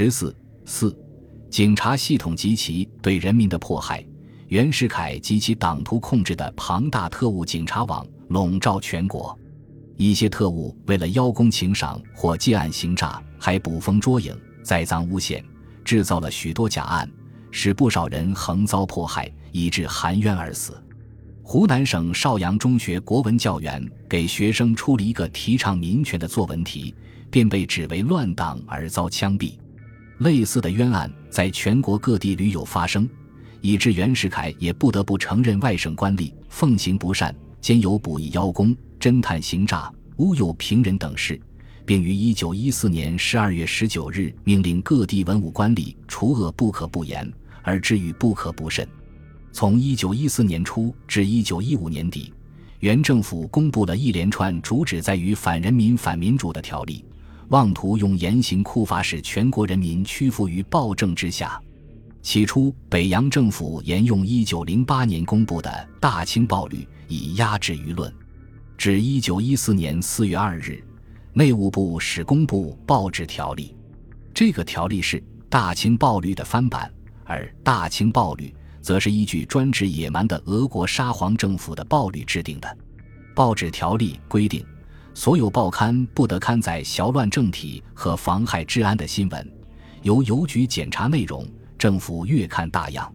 [0.00, 0.32] 十四
[0.64, 0.96] 四，
[1.50, 4.06] 警察系统及其对人民的迫害。
[4.46, 9.36] 袁世凯及其党徒控制的庞大特务警察网笼罩全国，
[9.96, 15.44] 一些特务为了邀功请赏或借案行诈，还捕风捉影、栽赃诬陷，
[15.84, 17.10] 制造了许多假案，
[17.50, 20.80] 使不少人横遭迫害，以致含冤而死。
[21.42, 26.94] 湖南省邵阳中学国文教员给学生出了一个提倡民权的作文题，
[27.32, 29.54] 便被指为乱党而遭枪毙。
[30.18, 33.08] 类似的冤案在全国各地屡有发生。
[33.60, 41.40] 以致袁世凯也不得不承认外省官吏奉行不善，兼有捕役邀功、侦探行诈、诬诱平人等事，
[41.84, 47.28] 并于一九一四年十二月十九日命令各地文武官吏除恶不可不严，
[47.62, 48.86] 而治狱不可不慎。
[49.50, 52.32] 从一九一四年初至一九一五年底，
[52.78, 57.04] 原政府公布了一连串主旨在于反人民、反民主的条例，
[57.48, 61.60] 妄图用严刑酷法使全国人民屈服于暴政之下。
[62.20, 68.12] 起初，北洋政府沿用1908年公布的《大清暴律》以压制舆论，
[68.76, 70.84] 至1914年4月2日，
[71.32, 73.74] 内务部始公布《报纸条例》。
[74.34, 76.92] 这个条例是《大清暴律》的翻版，
[77.24, 82.68] 而《大清暴律》则是依据专制野蛮的俄国沙皇政府的报律制定的。
[83.34, 84.62] 《报纸条例》规定，
[85.14, 89.52] 所有报刊不得刊载淆乱政体和妨害治安的新闻，
[90.02, 91.46] 由邮局检查内容。
[91.78, 93.08] 政府越看大样，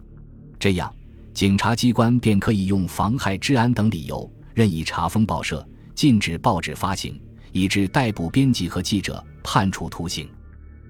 [0.58, 0.89] 这样
[1.33, 7.19] 警察机关便可以用妨害治安等理由任意查封报社，禁止报纸发行，
[7.52, 10.30] 以致逮捕编辑和记者，判处徒刑。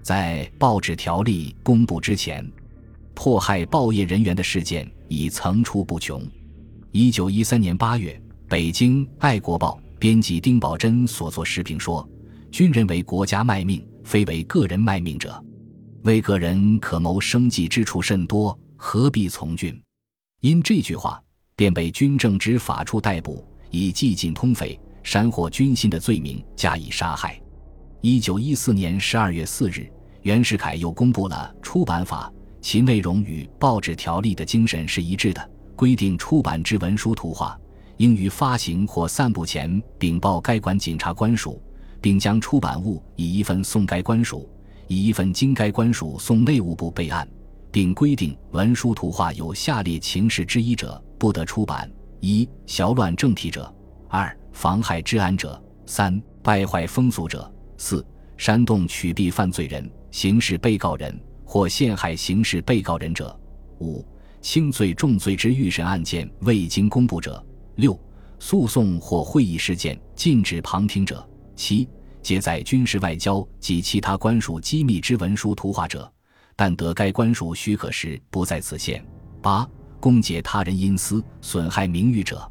[0.04, 2.48] 在报纸条例公布之前，
[3.16, 6.22] 迫害报业人员的事件已层出不穷。
[6.92, 12.06] 一九一三年八月，北京《爱国报》编辑丁宝桢所作时评说
[12.52, 15.42] ：“军人为国家卖命，非为个人卖命者。”
[16.04, 19.82] 为个人可谋生计之处甚多，何必从军？
[20.42, 21.24] 因这句话，
[21.56, 27.42] 便被军政执法处逮捕，以寂进通匪、煽惑军心的罪名加以杀害。
[28.02, 29.90] 一九一四年十二月四日，
[30.24, 32.30] 袁世凯又公布了出版法，
[32.60, 37.58] 其内容与报纸条例的精神是一致的，规定出版之文书图画，
[37.98, 41.62] 应于发行或散布前禀报该管警察官署，
[42.02, 44.50] 并将出版物以一份送该官署。
[44.88, 47.28] 以一份经该官署送内务部备案，
[47.72, 51.90] 并规定文书图画有下列情事之一者，不得出版：
[52.20, 53.64] 一、淆乱政体者；
[54.10, 58.06] 二、妨害治安者；三、败坏风俗者；四、
[58.38, 63.34] 煽动取缔犯罪人、刑事被告人或陷害刑事被告人者；
[63.80, 64.06] 五、
[64.42, 67.42] 轻罪重罪之预审案件未经公布者；
[67.76, 68.00] 六、
[68.40, 71.18] 诉讼或会议事件禁止旁听者；
[71.56, 71.88] 七。
[72.22, 76.10] 皆在军事、外交及其他官署机密之文书图画者，
[76.56, 79.06] 但得该官署许可时不在此限。
[79.42, 79.70] 八、
[80.00, 82.50] 公解他人隐私、损害名誉者，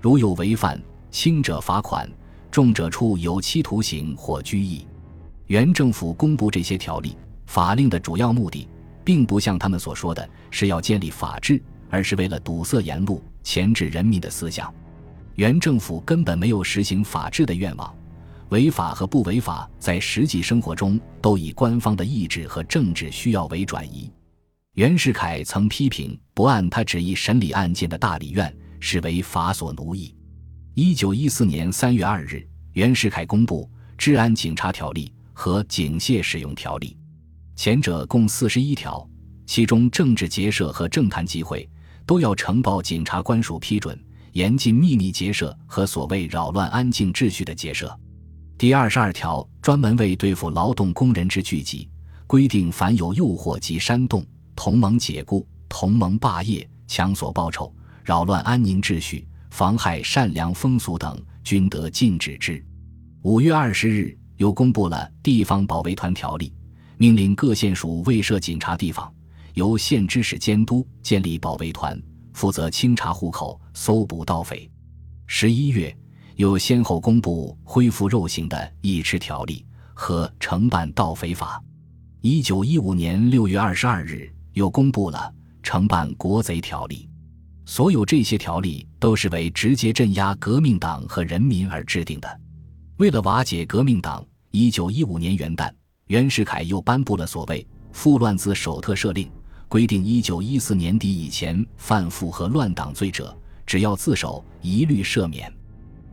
[0.00, 0.82] 如有违犯，
[1.12, 2.10] 轻者罚款，
[2.50, 4.84] 重者处有期徒刑或拘役。
[5.46, 7.16] 原政府公布这些条例
[7.46, 8.68] 法令的主要目的，
[9.04, 14.74] 并不像他们所说的是要建立法治，而是为了堵塞言路、钳制人民的思想。
[15.36, 17.94] 原政府根本没有实行法治的愿望。
[18.50, 24.12] 违法和不违法，在实际生活中都以官方的意志和政治需要为转移。
[24.74, 30.14] 袁世凯曾批评不按他旨意审理案件的大理院是为法所奴役。
[30.74, 36.96] 一九一四年三月二日，袁世凯公布《治安警察条例》和《警械使用条例》，
[37.60, 39.08] 前者共四十一条，
[39.46, 41.68] 其中政治结社和政坛集会
[42.06, 43.98] 都要呈报警察官署批准，
[44.32, 47.96] 严禁秘密结社和所谓扰乱安静秩序的结社。
[48.56, 51.88] 第二十二条专门为对付劳动工人之聚集，
[52.26, 62.64] 规定凡有诱惑及煽动、同盟解雇、同盟霸业、强索报酬、扰乱安宁秩序、妨害善良风俗等，均得禁止之。
[63.22, 66.48] 五月二十日，又公布了《地方保卫团条例》，
[66.98, 69.12] 命令各县署未设警察地方，
[69.54, 72.00] 由县知事监督建立保卫团，
[72.32, 74.70] 负责清查户口、搜捕盗匪。
[75.26, 75.92] 十一月。
[76.36, 79.64] 又先后公布恢复肉刑的《义持条例》
[79.94, 81.62] 和《惩办盗匪法》。
[82.22, 85.32] 一九一五年六月二十二日，又公布了
[85.64, 87.08] 《惩办国贼条例》。
[87.70, 92.40] 所有这些条例都是为直接镇压革命党和人民而制定的。
[92.96, 95.70] 为了瓦解革命党，一九一五年元旦，
[96.08, 99.30] 袁世凯又颁布了所谓“复乱子首特赦令”，
[99.68, 105.52] 规定一九一四年底以前犯复和乱党罪者，只要自首，一律赦免。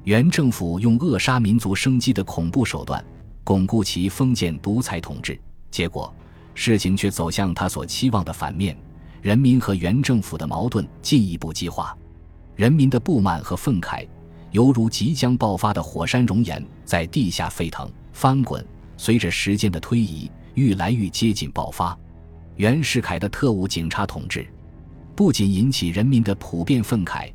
[0.03, 3.03] 原政府用扼杀民族生机的恐怖手段，
[3.43, 5.39] 巩固其封建独裁统治，
[5.69, 6.11] 结果
[6.55, 8.75] 事情却走向他所期望的反面，
[9.21, 11.95] 人民和原政府的矛盾进一步激化，
[12.55, 14.07] 人民的不满和愤慨，
[14.49, 18.65] 犹如即将爆发的火山熔岩，在地下沸腾翻滚，
[18.97, 21.95] 随着时间的推移，愈来愈接近爆发。
[22.55, 24.45] 袁世凯的特务警察统治，
[25.15, 27.31] 不仅引起人民的普遍愤慨，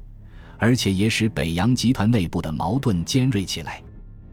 [0.58, 3.82] 而且也使北洋集团内部的矛盾尖锐起来。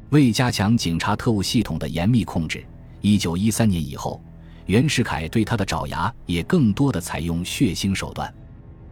[0.09, 2.63] 为加强警察特务系统的严密控制，
[3.01, 4.21] 一九一三年以后。
[4.65, 8.33] 袁世凯对他的爪牙也更多的采用血腥手段。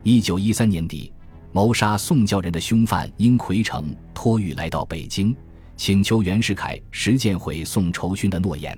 [0.03, 1.13] 一九一三年底，
[1.53, 5.33] 谋杀宋教仁的凶犯殷奎成托狱来到北京，
[5.77, 8.77] 请求袁世凯实践毁宋仇勋的诺言。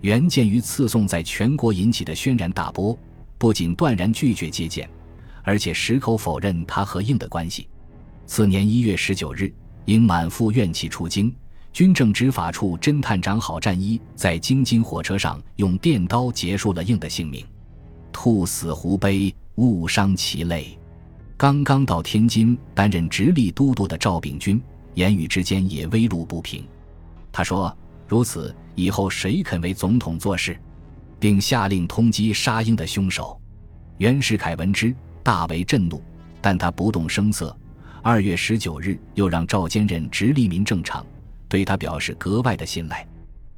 [0.00, 2.96] 原鉴于刺宋在全国引起的轩然大波，
[3.36, 4.88] 不仅断然拒绝接见，
[5.42, 7.68] 而且矢口否认他和应的关系。
[8.26, 9.52] 次年一月十九日，
[9.86, 11.34] 应满腹怨气出京。
[11.72, 17.44] 军政执法处侦探长郝战一在京津火车上用电刀结束了应的性命。
[18.12, 20.76] 兔死狐悲，误伤其类。
[21.36, 24.60] 刚刚到天津担任直隶都督的赵秉钧，
[24.94, 26.64] 言语之间也微露不平。
[27.30, 27.76] 他说
[28.08, 30.58] ：“如此以后，谁肯为总统做事？”
[31.20, 33.40] 并下令通缉杀鹰的凶手。
[33.96, 36.00] 袁世凯闻之，大为震怒，
[36.40, 37.56] 但他不动声色。
[38.02, 41.04] 二月十九日，又让赵坚任直隶民政长。
[41.48, 43.04] 对他表示格外的信赖。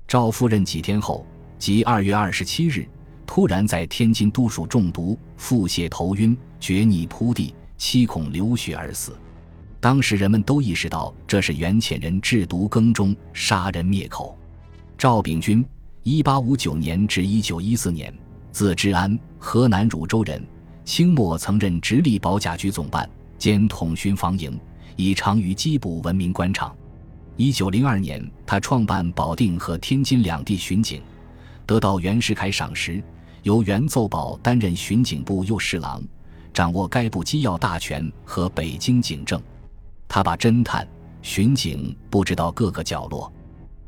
[0.08, 1.26] 赵夫人几天后，
[1.58, 2.88] 即二月二十七日，
[3.26, 9.14] 突然在天津都署中毒，腹泻头晕，厥逆扑地，七孔流血而死。
[9.80, 14.38] 当时人们都意识到这是袁潜人制毒耕中，杀人灭口。
[15.00, 15.64] 赵秉钧，
[16.02, 18.12] 一八五九年至一九一四年，
[18.52, 20.46] 字之安，河南汝州人。
[20.84, 23.08] 清末曾任直隶保甲局总办，
[23.38, 24.60] 兼统巡防营，
[24.96, 26.76] 以长于缉捕闻名官场。
[27.36, 31.00] 一九零二年，他创办保定和天津两地巡警，
[31.64, 33.02] 得到袁世凯赏识，
[33.42, 36.02] 由袁奏保担任巡警部右侍郎，
[36.52, 39.40] 掌握该部机要大权和北京警政。
[40.06, 40.86] 他把侦探、
[41.22, 43.32] 巡警布置到各个角落，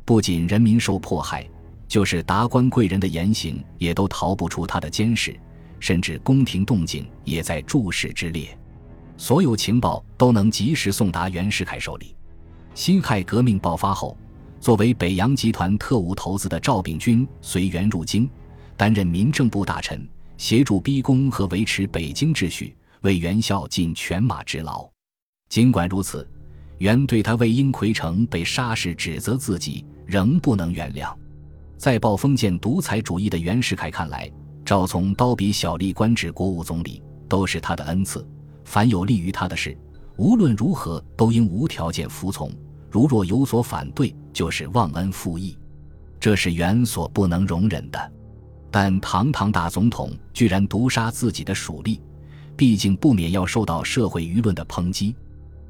[0.04, 1.48] 不仅人民受迫害，
[1.86, 5.38] 就是达官贵人的言行也都逃不出他的监视，
[5.78, 8.56] 甚至宫廷动静也在注视之列，
[9.16, 12.14] 所有情报都能及时送达袁世凯手里。
[12.74, 14.16] 辛亥革命爆发后，
[14.58, 18.28] 作为北洋集团特务头子的赵秉钧随袁入京，
[18.76, 20.08] 担任民政部大臣，
[20.38, 24.88] 协助逼宫和维持北京秩序，为袁孝尽犬马之劳。
[25.48, 26.26] 尽管如此，
[26.78, 31.10] 袁对他为殷奎成被杀事指责自己，仍不能原谅。
[31.78, 34.30] 在抱封建独裁主义的袁世凯看来，
[34.62, 38.28] 赵从刀笔小吏官至国务总理都是他的恩赐，
[38.62, 39.74] 凡有利于他的事。
[40.18, 42.52] 无论如何，都应无条件服从。
[42.90, 45.56] 如若有所反对，就是忘恩负义，
[46.20, 48.12] 这是袁所不能容忍的。
[48.70, 51.98] 但堂堂大总统居然毒杀自己的属吏，
[52.54, 55.16] 毕竟不免要受到社会舆论的抨击。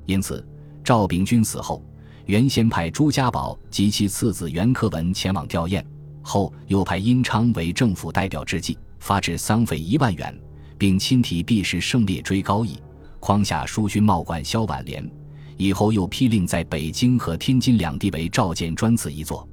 [0.05, 0.45] 因此，
[0.83, 1.81] 赵秉钧死后，
[2.27, 5.85] 原先派朱家宝及其次子袁克文前往吊唁，
[6.23, 10.39] 后又派殷昌为政府代表致祭，发至丧费一万元，
[10.79, 12.79] 并亲提避世胜烈追高义。
[13.19, 15.09] 框下书勋茂冠萧婉莲，
[15.57, 19.49] 以后又批令在北京和天津两地为召见专赐一座。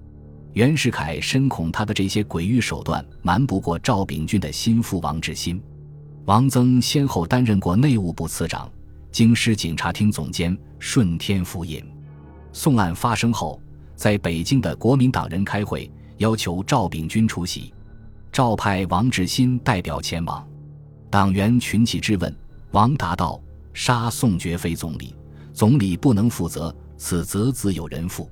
[0.53, 5.61] 袁世凯深恐他的这些诡异手段瞒不过赵秉钧的心腹王志新。
[6.25, 8.71] 王曾先后担任过内务部次长、
[9.11, 11.83] 京师警察厅总监、顺天府尹。
[12.51, 13.61] 宋案发生后，
[13.95, 17.73] 在北京的国民党人开会，要求赵秉钧出席。
[18.31, 20.47] 赵派王志新代表前往，
[21.09, 22.35] 党员群起质问，
[22.71, 23.41] 王答道。
[23.71, 25.15] 杀宋绝非总理，
[25.53, 28.29] 总理不能负责，此责自有人负。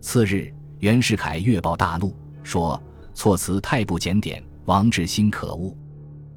[0.00, 2.12] 次日，袁世凯阅报大怒，
[2.42, 2.82] 说
[3.14, 5.76] 措辞太不检点，王志新可恶。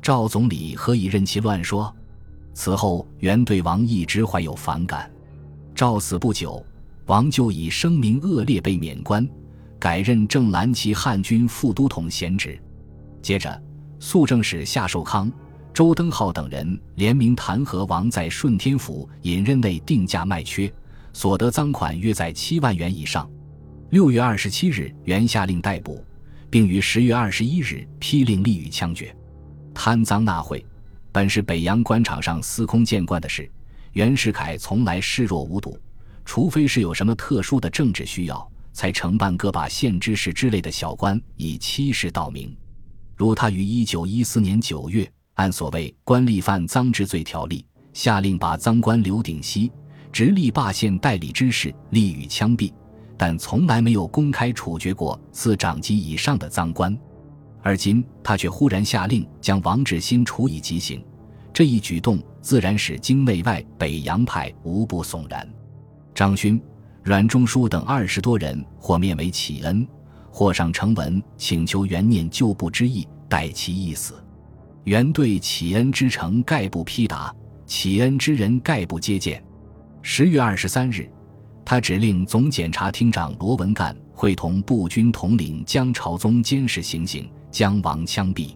[0.01, 1.91] 赵总理何以任其乱说？
[2.53, 5.09] 此后，袁对王一直怀有反感。
[5.73, 6.63] 赵死不久，
[7.05, 9.27] 王就以声名恶劣被免官，
[9.79, 12.57] 改任正蓝旗汉军副都统闲职。
[13.21, 13.61] 接着，
[13.99, 15.31] 肃政使夏寿康。
[15.73, 20.71] 周登浩等人联名弹劾王在顺天府引任内定价卖缺，
[21.13, 23.27] 所得赃款约在七万元以上。
[23.89, 26.05] 六月二十七日，袁下令逮捕，
[26.47, 29.15] 并于十月二十一日批令立予枪决。
[29.73, 30.63] 贪赃纳贿
[31.11, 33.49] 本是北洋官场上司空见惯的事，
[33.93, 35.75] 袁世凯从来视若无睹，
[36.25, 42.55] 除非是有什么特殊的政治需要，才承办个把县知事之类的小官以欺世盗名。
[43.15, 45.09] 如他于一九一四年九月。
[45.35, 49.71] 按所谓官吏犯赃治罪条例，下令把赃官刘鼎锡、
[50.11, 52.71] 直隶霸县代理之事立予枪毙，
[53.17, 56.95] 但从来没有公开处决过四长级以上的赃官。
[57.63, 61.03] 而今他却忽然下令将王志新处以极刑，
[61.51, 65.51] 这一举动自然使京内外北洋派无不悚然。
[66.13, 66.61] 张勋、
[67.03, 69.87] 阮中书等二十多人，或面为启恩，
[70.31, 74.13] 或上呈文请求元念旧部之意，待其一死。
[74.83, 77.33] 元对启恩之诚概不批答，
[77.65, 79.43] 启恩之人概不接见。
[80.01, 81.09] 十月二十三日，
[81.65, 88.55] 他指令总检察厅长罗文干会同步军统领江朝宗监视行刑，将王枪毙。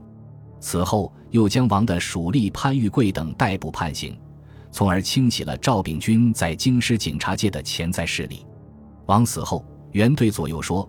[0.59, 4.17] 此后，又将王的属吏潘玉贵等逮捕判刑，
[4.77, 8.45] 从而清洗了赵秉钧在京师警察界的潜在势力。
[9.07, 10.87] 王死后，元对左右说：“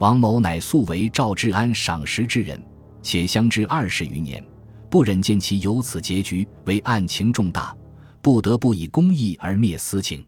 [0.00, 2.58] 王某乃素为赵志安赏识之人，
[3.02, 4.42] 且相知二十余年。”
[4.88, 7.76] 不忍见其有此结局，为案情重大，
[8.22, 10.26] 不得不以公义而灭私情，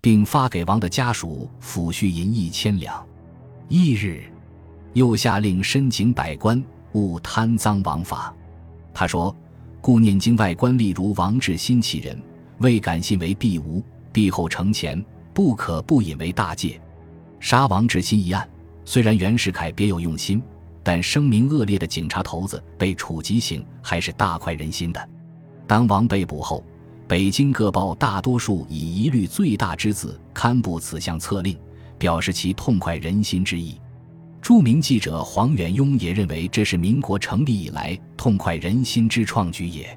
[0.00, 3.06] 并发给王的家属抚恤银一千两。
[3.68, 4.24] 翌日，
[4.94, 6.60] 又下令申警百官
[6.94, 8.34] 勿贪赃枉法。
[8.92, 9.32] 他说
[9.80, 12.20] ：“故念京外官吏如王志新其人，
[12.60, 16.80] 未敢信为必无，必后承前，不可不引为大戒。”
[17.40, 18.48] 杀王志新一案，
[18.86, 20.42] 虽然袁世凯别有用心。
[20.82, 25.08] 但声名恶劣的警察头子被处极刑，还是大快人心的。
[25.66, 26.64] 当王被捕后，
[27.06, 31.54] 北京各报大多数以一律最大之字刊布此项策令，
[31.98, 33.78] 表示其痛快人心之意。
[34.40, 39.96] 著名记者黄远庸也认为这是民国成立以来痛快人心之创举也。